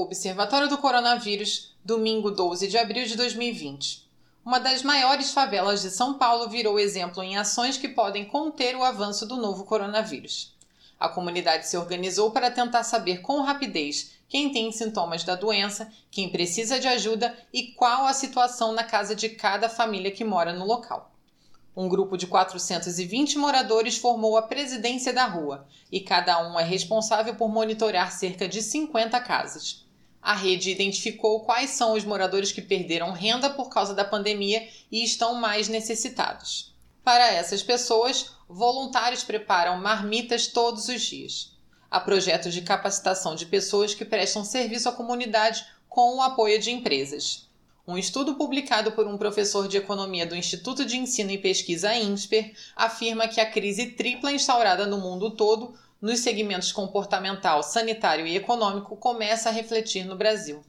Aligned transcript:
Observatório 0.00 0.68
do 0.68 0.78
Coronavírus, 0.78 1.74
domingo 1.84 2.30
12 2.30 2.68
de 2.68 2.78
abril 2.78 3.04
de 3.04 3.16
2020. 3.16 4.08
Uma 4.44 4.60
das 4.60 4.84
maiores 4.84 5.32
favelas 5.32 5.82
de 5.82 5.90
São 5.90 6.14
Paulo 6.14 6.48
virou 6.48 6.78
exemplo 6.78 7.20
em 7.20 7.36
ações 7.36 7.76
que 7.76 7.88
podem 7.88 8.24
conter 8.24 8.76
o 8.76 8.84
avanço 8.84 9.26
do 9.26 9.36
novo 9.36 9.64
coronavírus. 9.64 10.56
A 11.00 11.08
comunidade 11.08 11.66
se 11.66 11.76
organizou 11.76 12.30
para 12.30 12.48
tentar 12.48 12.84
saber 12.84 13.22
com 13.22 13.40
rapidez 13.40 14.12
quem 14.28 14.52
tem 14.52 14.70
sintomas 14.70 15.24
da 15.24 15.34
doença, 15.34 15.92
quem 16.12 16.28
precisa 16.28 16.78
de 16.78 16.86
ajuda 16.86 17.36
e 17.52 17.72
qual 17.72 18.06
a 18.06 18.14
situação 18.14 18.72
na 18.72 18.84
casa 18.84 19.16
de 19.16 19.28
cada 19.28 19.68
família 19.68 20.12
que 20.12 20.24
mora 20.24 20.52
no 20.52 20.64
local. 20.64 21.10
Um 21.76 21.88
grupo 21.88 22.16
de 22.16 22.28
420 22.28 23.36
moradores 23.36 23.98
formou 23.98 24.36
a 24.36 24.42
presidência 24.42 25.12
da 25.12 25.26
rua 25.26 25.66
e 25.90 26.00
cada 26.00 26.48
um 26.48 26.58
é 26.58 26.62
responsável 26.62 27.34
por 27.34 27.48
monitorar 27.48 28.12
cerca 28.12 28.48
de 28.48 28.62
50 28.62 29.18
casas. 29.20 29.87
A 30.20 30.34
rede 30.34 30.70
identificou 30.70 31.40
quais 31.40 31.70
são 31.70 31.94
os 31.94 32.04
moradores 32.04 32.52
que 32.52 32.60
perderam 32.60 33.12
renda 33.12 33.48
por 33.50 33.68
causa 33.68 33.94
da 33.94 34.04
pandemia 34.04 34.68
e 34.90 35.02
estão 35.02 35.34
mais 35.34 35.68
necessitados. 35.68 36.74
Para 37.02 37.32
essas 37.32 37.62
pessoas, 37.62 38.32
voluntários 38.48 39.24
preparam 39.24 39.80
marmitas 39.80 40.46
todos 40.46 40.88
os 40.88 41.00
dias. 41.02 41.56
Há 41.90 42.00
projetos 42.00 42.52
de 42.52 42.60
capacitação 42.60 43.34
de 43.34 43.46
pessoas 43.46 43.94
que 43.94 44.04
prestam 44.04 44.44
serviço 44.44 44.88
à 44.88 44.92
comunidade 44.92 45.64
com 45.88 46.16
o 46.16 46.22
apoio 46.22 46.60
de 46.60 46.70
empresas. 46.70 47.48
Um 47.86 47.96
estudo 47.96 48.34
publicado 48.34 48.92
por 48.92 49.06
um 49.06 49.16
professor 49.16 49.66
de 49.66 49.78
economia 49.78 50.26
do 50.26 50.36
Instituto 50.36 50.84
de 50.84 50.98
Ensino 50.98 51.30
e 51.30 51.38
Pesquisa 51.38 51.94
INSPER 51.94 52.52
afirma 52.76 53.26
que 53.26 53.40
a 53.40 53.50
crise 53.50 53.92
tripla 53.92 54.30
instaurada 54.30 54.86
no 54.86 54.98
mundo 54.98 55.30
todo 55.30 55.74
nos 56.00 56.20
segmentos 56.20 56.72
comportamental, 56.72 57.62
sanitário 57.62 58.26
e 58.26 58.36
econômico 58.36 58.96
começa 58.96 59.48
a 59.48 59.52
refletir 59.52 60.04
no 60.04 60.16
Brasil. 60.16 60.64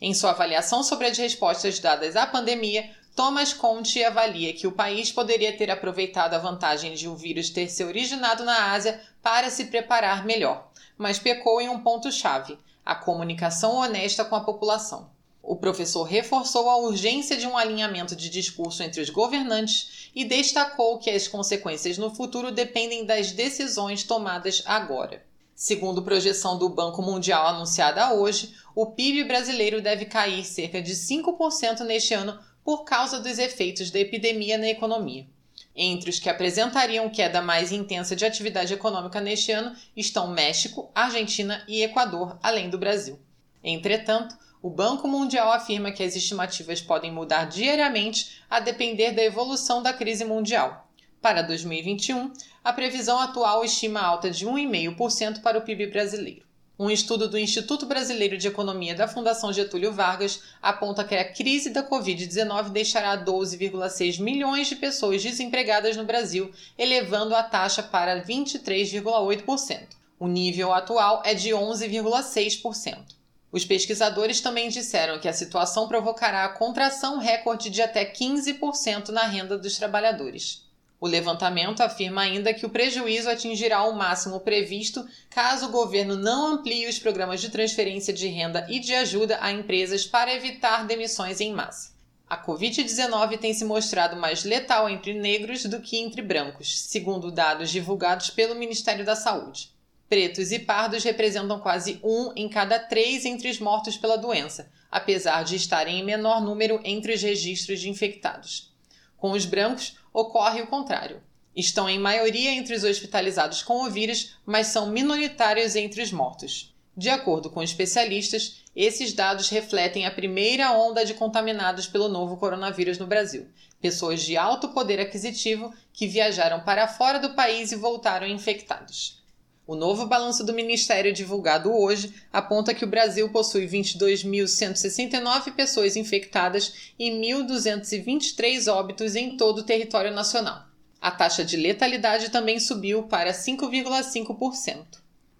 Em 0.00 0.14
sua 0.14 0.30
avaliação 0.30 0.82
sobre 0.82 1.06
as 1.06 1.18
respostas 1.18 1.80
dadas 1.80 2.14
à 2.14 2.26
pandemia, 2.26 2.88
Thomas 3.16 3.52
Conte 3.52 4.04
avalia 4.04 4.52
que 4.52 4.68
o 4.68 4.72
país 4.72 5.10
poderia 5.10 5.56
ter 5.56 5.72
aproveitado 5.72 6.34
a 6.34 6.38
vantagem 6.38 6.94
de 6.94 7.08
o 7.08 7.16
vírus 7.16 7.50
ter 7.50 7.68
se 7.68 7.82
originado 7.82 8.44
na 8.44 8.70
Ásia 8.70 9.00
para 9.20 9.50
se 9.50 9.64
preparar 9.64 10.24
melhor, 10.24 10.70
mas 10.96 11.18
pecou 11.18 11.60
em 11.60 11.68
um 11.68 11.80
ponto-chave: 11.80 12.56
a 12.86 12.94
comunicação 12.94 13.74
honesta 13.74 14.24
com 14.24 14.36
a 14.36 14.44
população. 14.44 15.10
O 15.50 15.56
professor 15.56 16.02
reforçou 16.02 16.68
a 16.68 16.76
urgência 16.76 17.34
de 17.34 17.46
um 17.46 17.56
alinhamento 17.56 18.14
de 18.14 18.28
discurso 18.28 18.82
entre 18.82 19.00
os 19.00 19.08
governantes 19.08 20.10
e 20.14 20.22
destacou 20.22 20.98
que 20.98 21.08
as 21.08 21.26
consequências 21.26 21.96
no 21.96 22.14
futuro 22.14 22.52
dependem 22.52 23.06
das 23.06 23.32
decisões 23.32 24.04
tomadas 24.04 24.62
agora. 24.66 25.24
Segundo 25.54 26.02
projeção 26.02 26.58
do 26.58 26.68
Banco 26.68 27.00
Mundial 27.00 27.46
anunciada 27.46 28.12
hoje, 28.12 28.54
o 28.74 28.88
PIB 28.88 29.24
brasileiro 29.24 29.80
deve 29.80 30.04
cair 30.04 30.44
cerca 30.44 30.82
de 30.82 30.92
5% 30.92 31.80
neste 31.80 32.12
ano 32.12 32.38
por 32.62 32.84
causa 32.84 33.18
dos 33.18 33.38
efeitos 33.38 33.90
da 33.90 33.98
epidemia 33.98 34.58
na 34.58 34.68
economia. 34.68 35.26
Entre 35.74 36.10
os 36.10 36.18
que 36.18 36.28
apresentariam 36.28 37.08
queda 37.08 37.40
mais 37.40 37.72
intensa 37.72 38.14
de 38.14 38.26
atividade 38.26 38.74
econômica 38.74 39.18
neste 39.18 39.50
ano 39.50 39.74
estão 39.96 40.30
México, 40.30 40.90
Argentina 40.94 41.64
e 41.66 41.82
Equador, 41.82 42.38
além 42.42 42.68
do 42.68 42.76
Brasil. 42.76 43.18
Entretanto, 43.62 44.36
o 44.62 44.68
Banco 44.68 45.06
Mundial 45.06 45.52
afirma 45.52 45.92
que 45.92 46.02
as 46.02 46.16
estimativas 46.16 46.80
podem 46.80 47.12
mudar 47.12 47.44
diariamente 47.44 48.42
a 48.50 48.58
depender 48.60 49.12
da 49.12 49.22
evolução 49.22 49.82
da 49.82 49.92
crise 49.92 50.24
mundial. 50.24 50.88
Para 51.20 51.42
2021, 51.42 52.32
a 52.62 52.72
previsão 52.72 53.20
atual 53.20 53.64
estima 53.64 54.00
alta 54.00 54.30
de 54.30 54.46
1,5% 54.46 55.42
para 55.42 55.58
o 55.58 55.62
PIB 55.62 55.86
brasileiro. 55.86 56.48
Um 56.80 56.88
estudo 56.88 57.28
do 57.28 57.36
Instituto 57.36 57.86
Brasileiro 57.86 58.38
de 58.38 58.46
Economia 58.46 58.94
da 58.94 59.08
Fundação 59.08 59.52
Getúlio 59.52 59.92
Vargas 59.92 60.42
aponta 60.62 61.02
que 61.02 61.16
a 61.16 61.32
crise 61.32 61.70
da 61.70 61.82
Covid-19 61.82 62.70
deixará 62.70 63.18
12,6 63.18 64.20
milhões 64.20 64.68
de 64.68 64.76
pessoas 64.76 65.20
desempregadas 65.20 65.96
no 65.96 66.04
Brasil, 66.04 66.52
elevando 66.78 67.34
a 67.34 67.42
taxa 67.42 67.82
para 67.82 68.24
23,8%. 68.24 69.88
O 70.20 70.28
nível 70.28 70.72
atual 70.72 71.20
é 71.24 71.34
de 71.34 71.50
11,6%. 71.50 73.17
Os 73.50 73.64
pesquisadores 73.64 74.40
também 74.40 74.68
disseram 74.68 75.18
que 75.18 75.28
a 75.28 75.32
situação 75.32 75.88
provocará 75.88 76.44
a 76.44 76.50
contração 76.50 77.18
recorde 77.18 77.70
de 77.70 77.80
até 77.80 78.04
15% 78.04 79.08
na 79.08 79.22
renda 79.22 79.56
dos 79.56 79.78
trabalhadores. 79.78 80.68
O 81.00 81.06
levantamento 81.06 81.80
afirma 81.80 82.22
ainda 82.22 82.52
que 82.52 82.66
o 82.66 82.70
prejuízo 82.70 83.30
atingirá 83.30 83.84
o 83.84 83.96
máximo 83.96 84.40
previsto 84.40 85.06
caso 85.30 85.66
o 85.66 85.70
governo 85.70 86.16
não 86.16 86.54
amplie 86.54 86.88
os 86.88 86.98
programas 86.98 87.40
de 87.40 87.50
transferência 87.50 88.12
de 88.12 88.26
renda 88.26 88.66
e 88.68 88.80
de 88.80 88.94
ajuda 88.94 89.38
a 89.40 89.52
empresas 89.52 90.04
para 90.04 90.34
evitar 90.34 90.86
demissões 90.86 91.40
em 91.40 91.52
massa. 91.52 91.96
A 92.28 92.36
Covid-19 92.36 93.38
tem 93.38 93.54
se 93.54 93.64
mostrado 93.64 94.16
mais 94.16 94.44
letal 94.44 94.90
entre 94.90 95.14
negros 95.14 95.64
do 95.64 95.80
que 95.80 95.96
entre 95.96 96.20
brancos, 96.20 96.78
segundo 96.80 97.30
dados 97.30 97.70
divulgados 97.70 98.28
pelo 98.28 98.54
Ministério 98.54 99.04
da 99.04 99.16
Saúde. 99.16 99.70
Pretos 100.08 100.52
e 100.52 100.58
pardos 100.58 101.04
representam 101.04 101.60
quase 101.60 102.00
um 102.02 102.32
em 102.34 102.48
cada 102.48 102.78
três 102.78 103.26
entre 103.26 103.50
os 103.50 103.60
mortos 103.60 103.98
pela 103.98 104.16
doença, 104.16 104.70
apesar 104.90 105.44
de 105.44 105.54
estarem 105.54 106.00
em 106.00 106.04
menor 106.04 106.40
número 106.40 106.80
entre 106.82 107.12
os 107.12 107.20
registros 107.20 107.78
de 107.78 107.90
infectados. 107.90 108.72
Com 109.18 109.32
os 109.32 109.44
brancos, 109.44 109.98
ocorre 110.10 110.62
o 110.62 110.66
contrário. 110.66 111.22
Estão 111.54 111.90
em 111.90 111.98
maioria 111.98 112.52
entre 112.52 112.74
os 112.74 112.84
hospitalizados 112.84 113.62
com 113.62 113.84
o 113.84 113.90
vírus, 113.90 114.36
mas 114.46 114.68
são 114.68 114.86
minoritários 114.86 115.76
entre 115.76 116.00
os 116.00 116.10
mortos. 116.10 116.74
De 116.96 117.10
acordo 117.10 117.50
com 117.50 117.62
especialistas, 117.62 118.62
esses 118.74 119.12
dados 119.12 119.50
refletem 119.50 120.06
a 120.06 120.10
primeira 120.10 120.72
onda 120.72 121.04
de 121.04 121.14
contaminados 121.14 121.86
pelo 121.86 122.08
novo 122.08 122.36
coronavírus 122.38 122.96
no 122.96 123.06
Brasil, 123.06 123.46
pessoas 123.80 124.22
de 124.22 124.36
alto 124.36 124.68
poder 124.68 125.00
aquisitivo 125.00 125.72
que 125.92 126.06
viajaram 126.06 126.60
para 126.60 126.88
fora 126.88 127.18
do 127.18 127.34
país 127.34 127.72
e 127.72 127.76
voltaram 127.76 128.26
infectados. 128.26 129.22
O 129.68 129.76
novo 129.76 130.06
balanço 130.06 130.42
do 130.42 130.54
Ministério 130.54 131.12
divulgado 131.12 131.70
hoje 131.70 132.14
aponta 132.32 132.72
que 132.72 132.86
o 132.86 132.88
Brasil 132.88 133.28
possui 133.28 133.68
22.169 133.68 135.52
pessoas 135.52 135.94
infectadas 135.94 136.94
e 136.98 137.10
1.223 137.10 138.66
óbitos 138.72 139.14
em 139.14 139.36
todo 139.36 139.58
o 139.58 139.62
território 139.62 140.10
nacional. 140.10 140.64
A 140.98 141.10
taxa 141.10 141.44
de 141.44 141.58
letalidade 141.58 142.30
também 142.30 142.58
subiu 142.58 143.02
para 143.02 143.30
5,5%. 143.30 144.86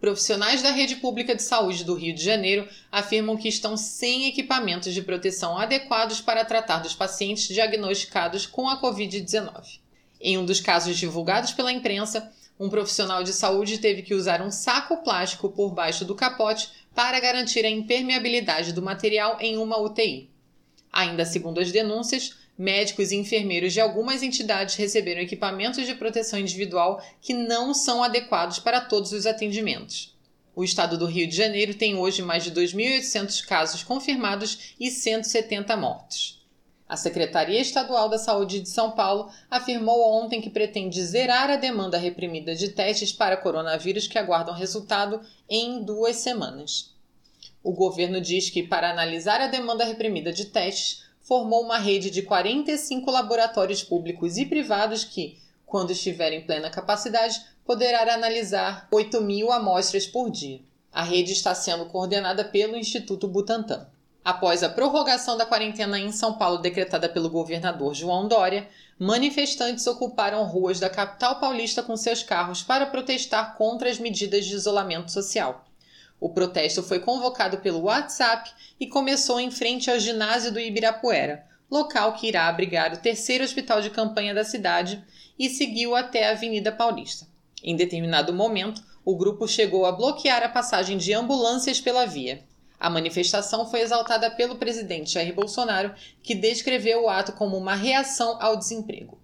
Profissionais 0.00 0.60
da 0.60 0.72
rede 0.72 0.96
pública 0.96 1.32
de 1.32 1.44
saúde 1.44 1.84
do 1.84 1.94
Rio 1.94 2.12
de 2.12 2.24
Janeiro 2.24 2.68
afirmam 2.90 3.36
que 3.36 3.48
estão 3.48 3.76
sem 3.76 4.26
equipamentos 4.26 4.92
de 4.92 5.02
proteção 5.02 5.56
adequados 5.56 6.20
para 6.20 6.44
tratar 6.44 6.80
dos 6.80 6.96
pacientes 6.96 7.46
diagnosticados 7.46 8.44
com 8.44 8.68
a 8.68 8.82
Covid-19. 8.82 9.85
Em 10.28 10.36
um 10.36 10.44
dos 10.44 10.58
casos 10.58 10.98
divulgados 10.98 11.52
pela 11.52 11.70
imprensa, 11.70 12.32
um 12.58 12.68
profissional 12.68 13.22
de 13.22 13.32
saúde 13.32 13.78
teve 13.78 14.02
que 14.02 14.12
usar 14.12 14.42
um 14.42 14.50
saco 14.50 14.96
plástico 14.96 15.48
por 15.50 15.72
baixo 15.72 16.04
do 16.04 16.16
capote 16.16 16.68
para 16.92 17.20
garantir 17.20 17.64
a 17.64 17.70
impermeabilidade 17.70 18.72
do 18.72 18.82
material 18.82 19.38
em 19.40 19.56
uma 19.56 19.78
UTI. 19.78 20.28
Ainda 20.92 21.24
segundo 21.24 21.60
as 21.60 21.70
denúncias, 21.70 22.34
médicos 22.58 23.12
e 23.12 23.16
enfermeiros 23.16 23.72
de 23.72 23.80
algumas 23.80 24.20
entidades 24.20 24.74
receberam 24.74 25.20
equipamentos 25.20 25.86
de 25.86 25.94
proteção 25.94 26.40
individual 26.40 27.00
que 27.22 27.32
não 27.32 27.72
são 27.72 28.02
adequados 28.02 28.58
para 28.58 28.80
todos 28.80 29.12
os 29.12 29.26
atendimentos. 29.26 30.12
O 30.56 30.64
estado 30.64 30.98
do 30.98 31.06
Rio 31.06 31.28
de 31.28 31.36
Janeiro 31.36 31.72
tem 31.72 31.94
hoje 31.94 32.20
mais 32.20 32.42
de 32.42 32.50
2.800 32.50 33.46
casos 33.46 33.84
confirmados 33.84 34.74
e 34.80 34.90
170 34.90 35.76
mortes. 35.76 36.44
A 36.88 36.96
Secretaria 36.96 37.60
Estadual 37.60 38.08
da 38.08 38.16
Saúde 38.16 38.60
de 38.60 38.68
São 38.68 38.92
Paulo 38.92 39.28
afirmou 39.50 40.22
ontem 40.22 40.40
que 40.40 40.48
pretende 40.48 41.02
zerar 41.02 41.50
a 41.50 41.56
demanda 41.56 41.98
reprimida 41.98 42.54
de 42.54 42.68
testes 42.68 43.12
para 43.12 43.36
coronavírus 43.36 44.06
que 44.06 44.18
aguardam 44.18 44.54
resultado 44.54 45.20
em 45.48 45.82
duas 45.82 46.16
semanas. 46.16 46.94
O 47.60 47.72
governo 47.72 48.20
diz 48.20 48.50
que, 48.50 48.62
para 48.62 48.88
analisar 48.88 49.40
a 49.40 49.48
demanda 49.48 49.84
reprimida 49.84 50.32
de 50.32 50.44
testes, 50.44 51.02
formou 51.20 51.60
uma 51.60 51.78
rede 51.78 52.08
de 52.08 52.22
45 52.22 53.10
laboratórios 53.10 53.82
públicos 53.82 54.38
e 54.38 54.46
privados 54.46 55.02
que, 55.02 55.40
quando 55.66 55.90
estiver 55.90 56.32
em 56.32 56.46
plena 56.46 56.70
capacidade, 56.70 57.44
poderá 57.64 58.14
analisar 58.14 58.86
8 58.92 59.20
mil 59.20 59.50
amostras 59.50 60.06
por 60.06 60.30
dia. 60.30 60.60
A 60.92 61.02
rede 61.02 61.32
está 61.32 61.52
sendo 61.52 61.86
coordenada 61.86 62.44
pelo 62.44 62.76
Instituto 62.76 63.26
Butantan. 63.26 63.88
Após 64.26 64.64
a 64.64 64.68
prorrogação 64.68 65.36
da 65.36 65.46
quarentena 65.46 66.00
em 66.00 66.10
São 66.10 66.32
Paulo 66.34 66.58
decretada 66.58 67.08
pelo 67.08 67.30
governador 67.30 67.94
João 67.94 68.26
Dória, 68.26 68.68
manifestantes 68.98 69.86
ocuparam 69.86 70.42
ruas 70.42 70.80
da 70.80 70.90
capital 70.90 71.38
paulista 71.38 71.80
com 71.80 71.96
seus 71.96 72.24
carros 72.24 72.60
para 72.60 72.86
protestar 72.86 73.54
contra 73.56 73.88
as 73.88 74.00
medidas 74.00 74.44
de 74.44 74.56
isolamento 74.56 75.12
social. 75.12 75.64
O 76.18 76.28
protesto 76.28 76.82
foi 76.82 76.98
convocado 76.98 77.58
pelo 77.58 77.82
WhatsApp 77.82 78.50
e 78.80 78.88
começou 78.88 79.38
em 79.38 79.48
frente 79.48 79.88
ao 79.88 80.00
ginásio 80.00 80.50
do 80.50 80.58
Ibirapuera, 80.58 81.46
local 81.70 82.14
que 82.14 82.26
irá 82.26 82.48
abrigar 82.48 82.92
o 82.94 82.98
terceiro 82.98 83.44
hospital 83.44 83.80
de 83.80 83.90
campanha 83.90 84.34
da 84.34 84.42
cidade, 84.42 85.04
e 85.38 85.48
seguiu 85.48 85.94
até 85.94 86.26
a 86.26 86.32
Avenida 86.32 86.72
Paulista. 86.72 87.28
Em 87.62 87.76
determinado 87.76 88.32
momento, 88.32 88.82
o 89.04 89.14
grupo 89.14 89.46
chegou 89.46 89.86
a 89.86 89.92
bloquear 89.92 90.42
a 90.42 90.48
passagem 90.48 90.98
de 90.98 91.14
ambulâncias 91.14 91.80
pela 91.80 92.04
via. 92.06 92.42
A 92.78 92.90
manifestação 92.90 93.68
foi 93.70 93.80
exaltada 93.80 94.30
pelo 94.30 94.56
presidente 94.56 95.12
Jair 95.12 95.34
Bolsonaro, 95.34 95.94
que 96.22 96.34
descreveu 96.34 97.04
o 97.04 97.08
ato 97.08 97.32
como 97.32 97.56
uma 97.56 97.74
reação 97.74 98.36
ao 98.40 98.56
desemprego. 98.56 99.18